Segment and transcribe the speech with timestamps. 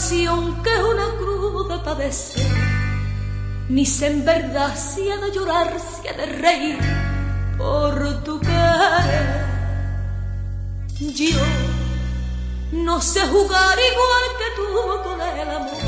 [0.00, 2.50] pasión que es una cruz de padecer.
[3.68, 6.78] Ni sé en verdad si he de llorar, si he de reír
[7.58, 9.44] por tu querer.
[11.00, 11.42] Yo
[12.72, 14.66] no sé jugar igual que tú
[15.04, 15.86] con el amor.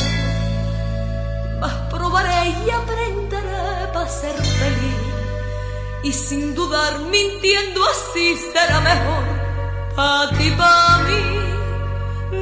[1.60, 5.02] Mas probaré y aprenderé para ser feliz
[6.02, 9.24] y sin dudar mintiendo así será mejor
[9.97, 11.22] para ti, para mí.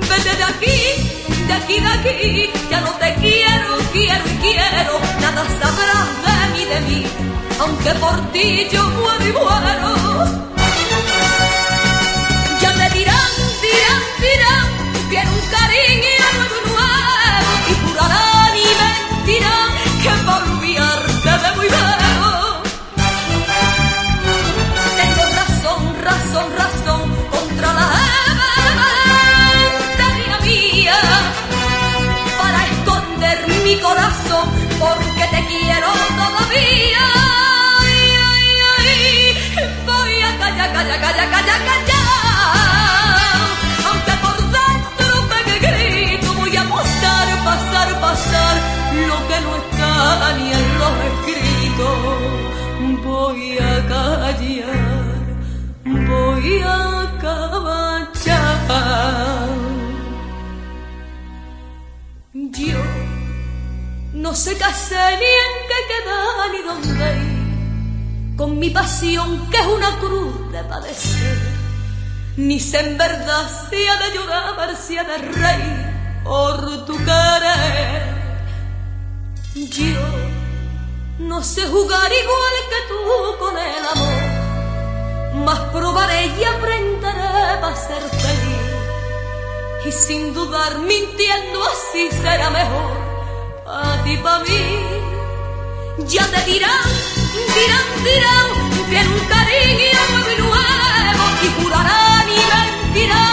[0.08, 5.44] Vete de aquí, de aquí, de aquí, ya no te quiero, quiero y quiero, nada
[5.60, 7.06] sabrás de mí, de mí,
[7.58, 9.94] aunque por ti yo muero y muero.
[12.60, 13.30] Ya te dirán,
[13.62, 14.66] dirán, dirán,
[15.08, 16.09] quiero un cariño
[64.30, 69.56] no sé qué hacer ni en qué quedar ni dónde ir, con mi pasión que
[69.56, 71.36] es una cruz de padecer.
[72.36, 78.02] Ni sé en verdad si ha de llorar, si ha de reír por tu querer.
[79.56, 80.00] Yo
[81.18, 88.02] no sé jugar igual que tú con el amor mas probaré y aprenderé para ser
[88.02, 89.86] feliz.
[89.86, 92.99] Y sin dudar, mintiendo así será mejor
[94.10, 94.62] ti, para mí.
[96.06, 96.88] Ya te dirán,
[97.56, 98.46] dirán, dirán
[98.90, 100.04] que un cariño
[100.38, 103.29] nuevo y jurarán y mentirán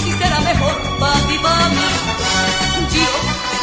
[0.00, 1.88] así será mejor para ti, para mí.
[2.94, 3.10] Yo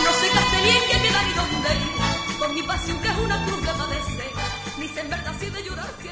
[0.06, 3.10] no sé qué hacer ni en qué queda ni dónde ir, con mi pasión que
[3.10, 4.32] es una cruz de padecer,
[4.80, 6.08] ni sé en verdad si de llorar, si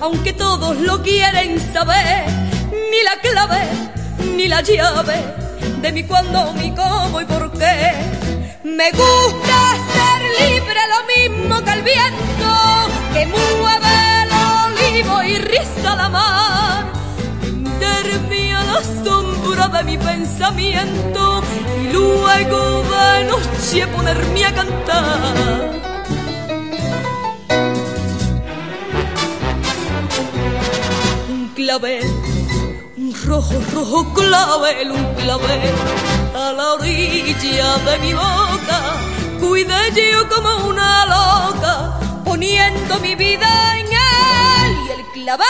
[0.00, 2.24] aunque todos lo quieren saber,
[2.90, 3.62] ni la clave,
[4.36, 5.48] ni la llave
[5.80, 7.92] de mi cuándo, mi cómo y por qué.
[8.64, 9.58] Me gusta
[9.92, 12.50] ser libre, lo mismo que el viento
[13.12, 14.30] que mueve el
[14.66, 16.86] olivo y riza la mar.
[17.40, 21.42] Tenderme a la sombra de mi pensamiento
[21.82, 25.97] y luego de noche ponerme a cantar.
[31.70, 35.74] Un rojo, rojo clavel, un clavel
[36.34, 38.80] a la orilla de mi boca.
[39.38, 45.46] Cuidé yo como una loca, poniendo mi vida en él y el clavel,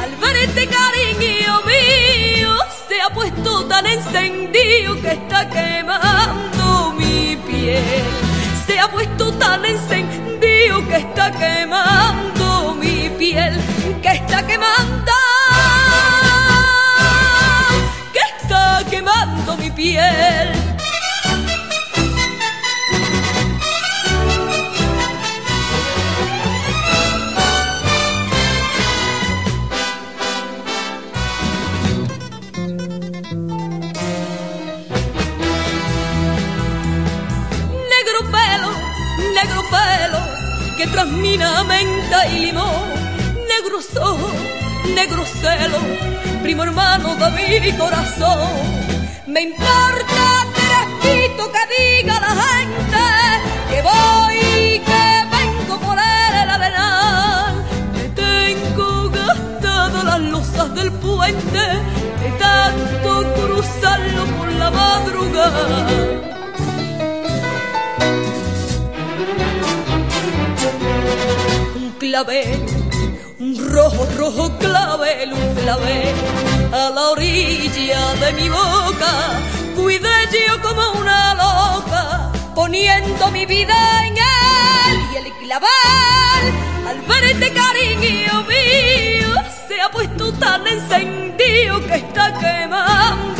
[0.00, 2.54] al ver este cariño mío,
[2.88, 8.04] se ha puesto tan encendido que está quemando mi piel.
[8.64, 12.39] Se ha puesto tan encendido que está quemando
[13.20, 13.52] piel,
[14.00, 15.12] que está quemando,
[18.14, 20.69] que está quemando mi piel.
[45.00, 45.80] Negro celo,
[46.42, 48.50] primo hermano de mi corazón.
[49.26, 50.24] Me importa
[50.58, 53.04] trespito que diga la gente
[53.70, 55.04] que voy, que
[55.36, 57.54] vengo por el arenal,
[57.96, 61.64] que tengo gastado las losas del puente,
[62.22, 65.66] de tanto cruzarlo por la madrugada.
[72.00, 72.79] clavel, un
[73.40, 76.14] rojo, rojo clavel, un clavel
[76.72, 79.12] a la orilla de mi boca.
[79.74, 86.44] Cuidé yo como una loca, poniendo mi vida en él y el clavel,
[86.86, 89.28] al ver este cariño mío,
[89.66, 93.39] se ha puesto tan encendido que está quemando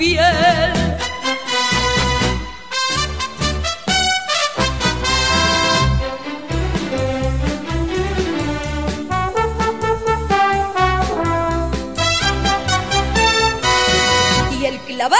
[0.00, 0.16] Y
[14.64, 15.18] el clavel,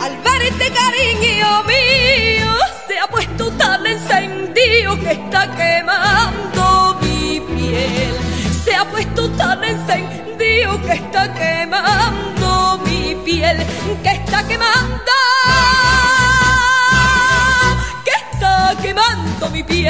[0.00, 2.52] al ver este cariño mío,
[2.88, 8.16] se ha puesto tan encendido que está quemando mi piel.
[8.64, 11.59] Se ha puesto tan encendido que está quemando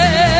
[0.00, 0.39] yeah.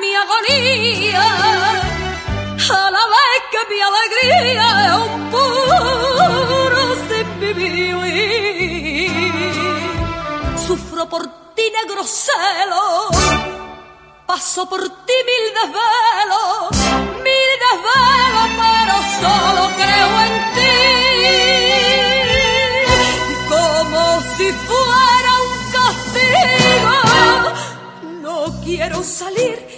[0.00, 1.26] mi agonía,
[2.68, 7.86] a la vez que mi alegría es un puro sin vivir.
[10.66, 11.24] Sufro por
[11.54, 13.08] ti negro celo,
[14.26, 16.70] paso por ti mil desvelos,
[17.26, 20.74] mil desvelos, pero solo creo en ti.
[23.48, 24.02] Como
[24.36, 26.96] si fuera un castigo
[28.22, 29.75] no quiero salir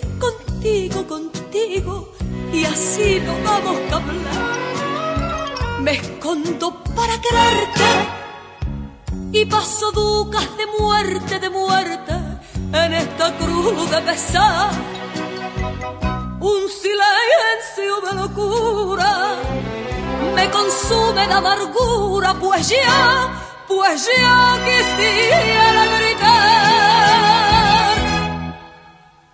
[1.08, 2.12] contigo
[2.52, 5.80] y así no vamos a hablar.
[5.80, 7.88] Me escondo para quererte
[9.32, 12.12] y paso ducas de muerte, de muerte
[12.72, 14.70] en esta cruz de pesar.
[16.40, 19.36] Un silencio de locura
[20.34, 23.32] me consume de amargura, pues ya,
[23.66, 26.28] pues ya quisiera gritar.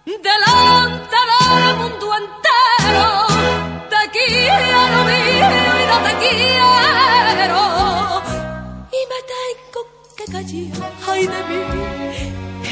[0.06, 0.93] Delante
[2.84, 3.26] quiero,
[3.92, 6.68] te quiero, mi vida, te quiero.
[8.92, 9.80] Y me tengo
[10.16, 11.60] que callar, ay de mí,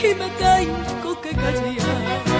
[0.02, 2.31] y me tengo que callar.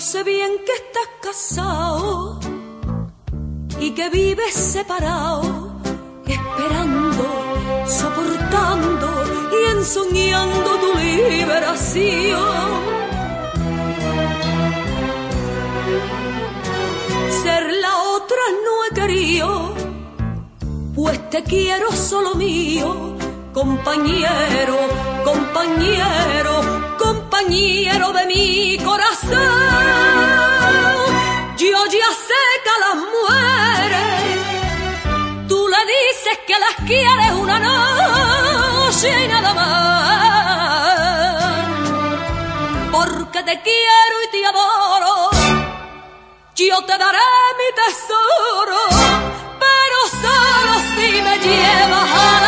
[0.00, 2.40] sé bien que estás casado
[3.78, 5.42] y que vives separado,
[6.26, 7.24] esperando,
[7.86, 9.08] soportando
[9.52, 12.40] y ensoñando tu liberación.
[17.42, 19.74] Ser la otra no he querido,
[20.94, 23.16] pues te quiero solo mío,
[23.52, 24.78] compañero,
[25.24, 26.79] compañero
[27.40, 29.30] compañero de mi corazón.
[31.56, 34.38] Yo ya sé que las mujeres,
[35.48, 39.70] tú le dices que las quieres una noche y nada más.
[42.92, 45.30] Porque te quiero y te adoro,
[46.56, 47.18] yo te daré
[47.60, 48.80] mi tesoro,
[49.64, 52.39] pero solo si me llevas a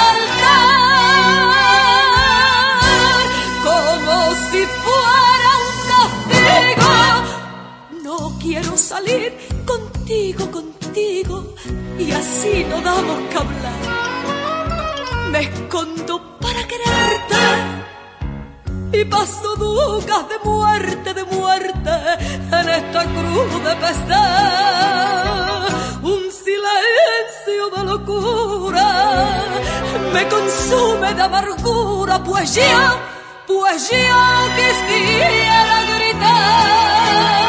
[9.64, 11.54] contigo, contigo,
[11.99, 13.73] y así no damos que hablar.
[15.30, 17.37] Me escondo para quererte
[18.92, 21.90] y paso ducas de muerte, de muerte
[22.50, 25.68] en esta cruz de pesar.
[26.02, 28.88] Un silencio de locura
[30.12, 33.00] me consume de amargura, pues ya,
[33.47, 37.41] pues ya quisiera gritar.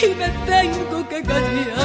[0.00, 1.77] y me tengo que callar.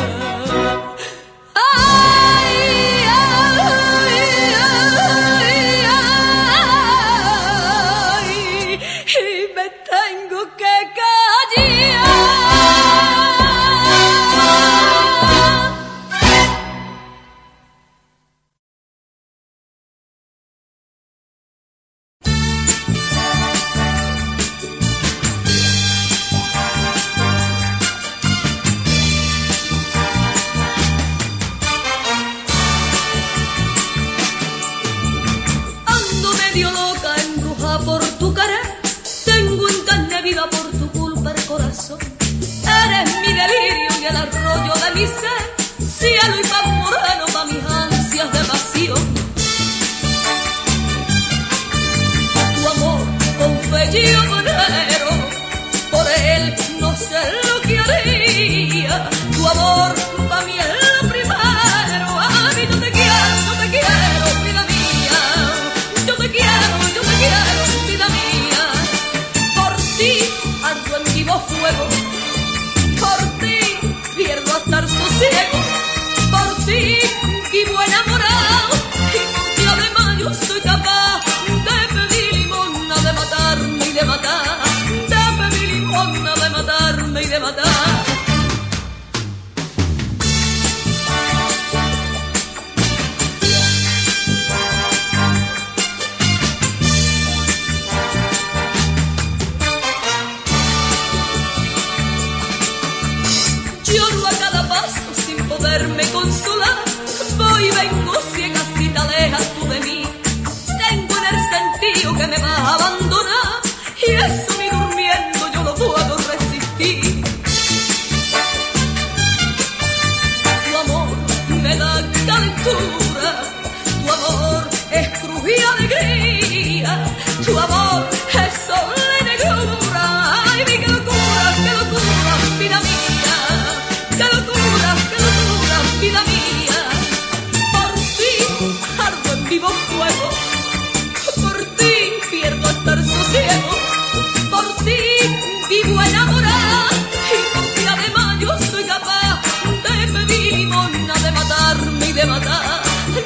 [152.24, 152.82] de matar,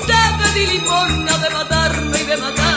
[0.07, 2.76] dame de limosna de matarme y de matar.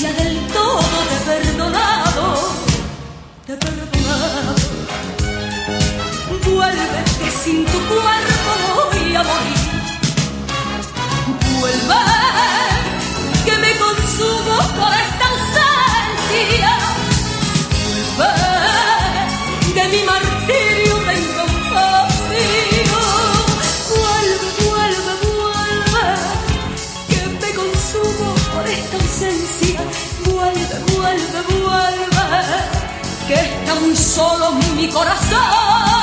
[0.00, 0.80] ya del todo
[1.10, 2.34] te perdonado,
[3.46, 4.54] te he perdonado.
[6.46, 9.58] Vuelve que sin tu cuerpo voy a morir.
[11.60, 12.19] Vuelve.
[34.10, 35.99] solo mi corazón.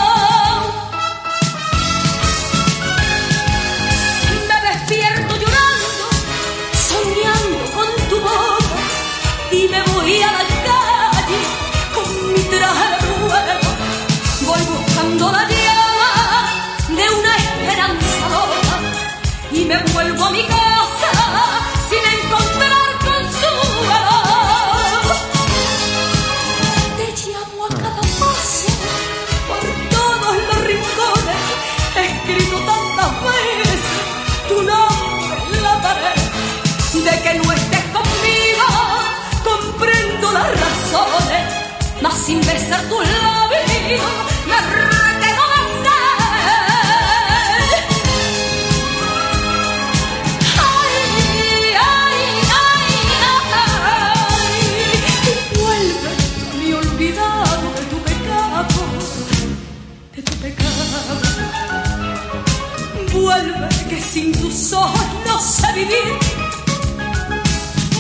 [65.78, 66.10] vivir.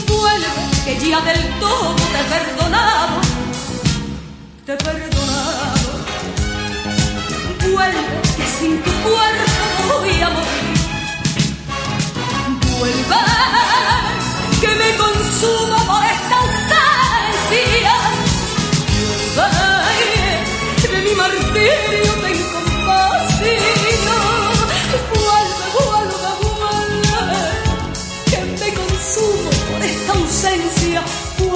[0.07, 0.47] Vuelve,
[0.85, 2.27] que ya del todo te he
[4.65, 5.81] te he perdonado.
[7.71, 8.03] Vuelve,
[8.37, 9.45] que sin tu cuerpo
[9.87, 10.77] no voy a morir.
[12.79, 13.15] Vuelve,
[14.61, 15.76] que me consuma.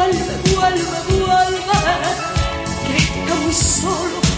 [0.01, 1.61] vuelve, vuelve, vuelve,
[2.87, 4.30] que está muy solo.